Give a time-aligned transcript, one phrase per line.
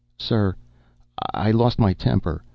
[0.17, 0.55] "Sir,
[1.31, 2.43] I lost my temper.